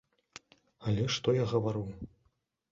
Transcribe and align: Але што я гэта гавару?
Але 0.87 1.03
што 1.17 1.37
я 1.37 1.45
гэта 1.45 1.53
гавару? 1.55 1.87